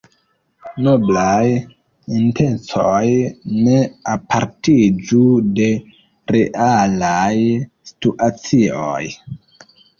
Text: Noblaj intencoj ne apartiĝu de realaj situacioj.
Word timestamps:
Noblaj 0.85 1.49
intencoj 2.21 3.03
ne 3.67 3.77
apartiĝu 4.15 5.21
de 5.61 5.69
realaj 6.35 7.37
situacioj. 7.93 9.01